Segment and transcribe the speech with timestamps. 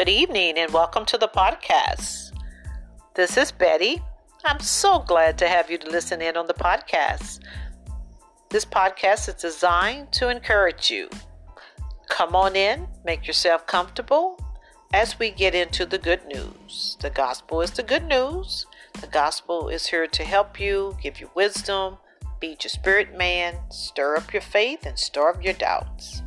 [0.00, 2.32] Good evening and welcome to the podcast.
[3.16, 4.00] This is Betty.
[4.46, 7.40] I'm so glad to have you to listen in on the podcast.
[8.48, 11.10] This podcast is designed to encourage you.
[12.08, 14.40] Come on in, make yourself comfortable
[14.94, 16.96] as we get into the good news.
[17.02, 18.64] The gospel is the good news.
[19.02, 21.98] The gospel is here to help you, give you wisdom,
[22.40, 26.22] beat your spirit man, stir up your faith, and stir up your doubts.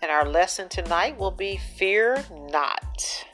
[0.00, 3.24] And our lesson tonight will be Fear Not.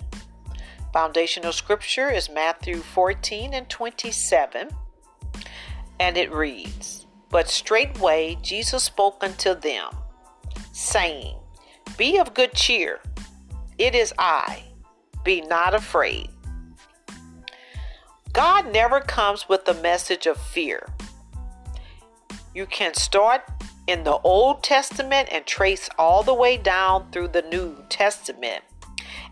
[0.92, 4.68] Foundational scripture is Matthew 14 and 27.
[6.00, 9.90] And it reads But straightway Jesus spoke unto them,
[10.72, 11.36] saying,
[11.98, 13.00] Be of good cheer,
[13.76, 14.62] it is I,
[15.22, 16.30] be not afraid.
[18.32, 20.86] God never comes with a message of fear.
[22.54, 23.53] You can start
[23.86, 28.64] in the Old Testament and trace all the way down through the New Testament,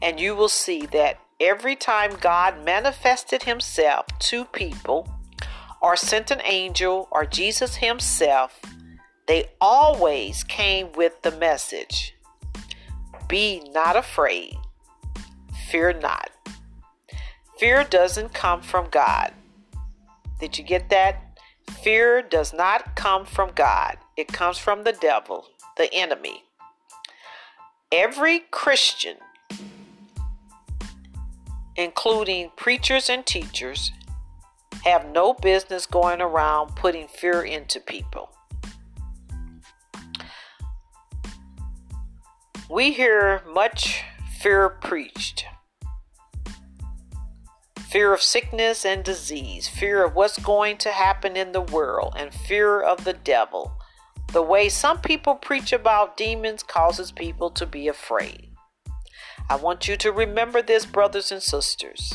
[0.01, 5.09] and you will see that every time God manifested himself to people
[5.81, 8.61] or sent an angel or Jesus himself,
[9.27, 12.15] they always came with the message
[13.29, 14.55] Be not afraid,
[15.71, 16.31] fear not.
[17.59, 19.33] Fear doesn't come from God.
[20.41, 21.32] Did you get that?
[21.81, 26.45] Fear does not come from God, it comes from the devil, the enemy.
[27.91, 29.17] Every Christian,
[31.77, 33.93] including preachers and teachers,
[34.85, 38.31] have no business going around putting fear into people.
[42.71, 44.03] We hear much
[44.41, 45.45] fear preached
[47.93, 52.33] fear of sickness and disease, fear of what's going to happen in the world, and
[52.33, 53.71] fear of the devil.
[54.33, 58.49] The way some people preach about demons causes people to be afraid.
[59.51, 62.15] I want you to remember this, brothers and sisters.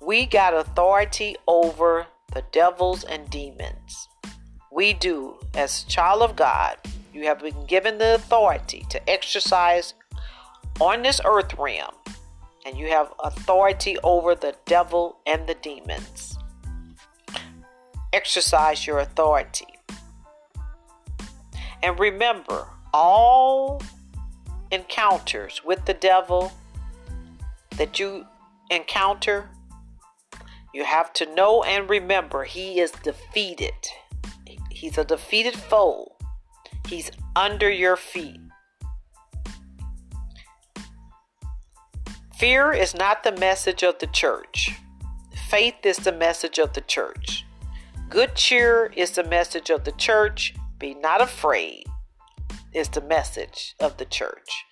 [0.00, 4.08] We got authority over the devils and demons.
[4.72, 5.36] We do.
[5.52, 6.78] As child of God,
[7.12, 9.92] you have been given the authority to exercise
[10.80, 11.92] on this earth realm
[12.64, 16.38] and you have authority over the devil and the demons.
[18.12, 19.66] Exercise your authority.
[21.82, 23.82] And remember, all
[24.70, 26.52] encounters with the devil
[27.76, 28.26] that you
[28.70, 29.48] encounter,
[30.72, 33.74] you have to know and remember he is defeated.
[34.70, 36.12] He's a defeated foe.
[36.88, 38.40] He's under your feet.
[42.42, 44.72] Fear is not the message of the church.
[45.48, 47.46] Faith is the message of the church.
[48.08, 50.52] Good cheer is the message of the church.
[50.76, 51.84] Be not afraid
[52.72, 54.64] is the message of the church.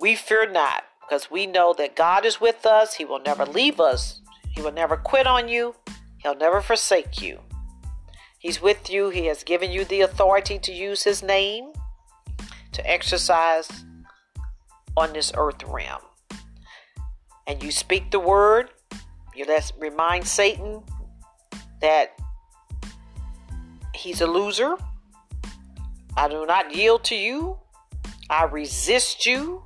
[0.00, 2.94] We fear not because we know that God is with us.
[2.94, 4.20] He will never leave us.
[4.50, 5.76] He will never quit on you.
[6.18, 7.38] He'll never forsake you.
[8.40, 9.10] He's with you.
[9.10, 11.70] He has given you the authority to use His name
[12.72, 13.70] to exercise
[14.96, 16.02] on this earth realm
[17.46, 18.70] and you speak the word,
[19.34, 20.82] you let remind Satan
[21.80, 22.16] that
[23.94, 24.76] he's a loser.
[26.16, 27.58] I do not yield to you.
[28.30, 29.62] I resist you,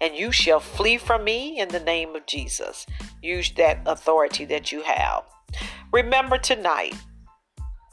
[0.00, 2.86] and you shall flee from me in the name of Jesus.
[3.22, 5.24] Use that authority that you have.
[5.92, 6.94] Remember tonight,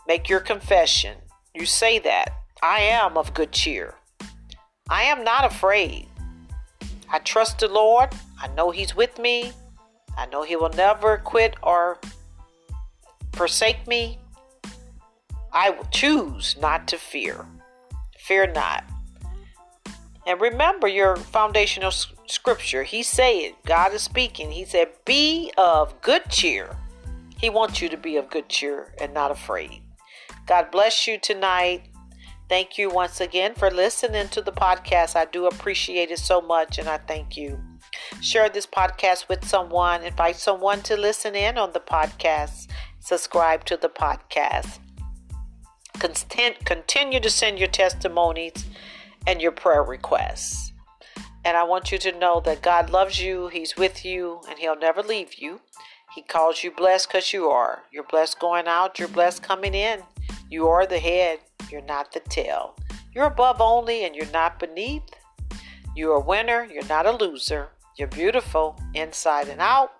[0.08, 1.18] make your confession.
[1.54, 2.30] You say that
[2.62, 3.96] I am of good cheer.
[4.90, 6.08] I am not afraid.
[7.10, 8.14] I trust the Lord.
[8.40, 9.52] I know He's with me.
[10.18, 12.00] I know He will never quit or
[13.34, 14.20] forsake me.
[15.52, 17.46] I will choose not to fear.
[18.20, 18.84] Fear not.
[20.26, 22.84] And remember your foundational scripture.
[22.84, 24.52] He said, God is speaking.
[24.52, 26.76] He said, Be of good cheer.
[27.40, 29.82] He wants you to be of good cheer and not afraid.
[30.46, 31.84] God bless you tonight.
[32.50, 35.16] Thank you once again for listening to the podcast.
[35.16, 37.60] I do appreciate it so much, and I thank you.
[38.22, 42.68] Share this podcast with someone, invite someone to listen in on the podcast,
[43.00, 44.80] subscribe to the podcast.
[46.00, 48.66] Continue to send your testimonies
[49.28, 50.74] and your prayer requests.
[51.46, 54.78] And I want you to know that God loves you, He's with you, and He'll
[54.78, 55.62] never leave you.
[56.16, 57.84] He calls you blessed because you are.
[57.92, 60.02] You're blessed going out, you're blessed coming in.
[60.50, 61.40] You are the head,
[61.72, 62.76] you're not the tail.
[63.14, 65.04] You're above only and you're not beneath.
[65.96, 67.70] You're a winner, you're not a loser.
[67.98, 69.92] You're beautiful inside and out.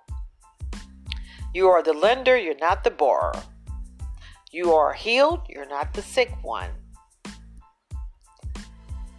[1.52, 3.42] You are the lender, you're not the borrower.
[4.52, 6.70] You are healed, you're not the sick one.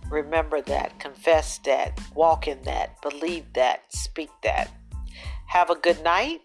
[0.09, 4.71] Remember that, confess that, walk in that, believe that, speak that.
[5.47, 6.43] Have a good night,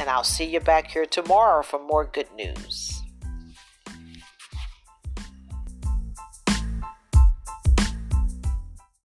[0.00, 3.03] and I'll see you back here tomorrow for more good news.